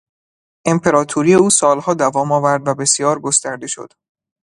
امپراتوری 0.65 1.33
او 1.35 1.49
سالها 1.49 1.93
دوام 1.93 2.31
آورد 2.31 2.67
و 2.67 2.75
بسیار 2.75 3.19
گسترده 3.19 3.67
شد. 3.67 3.93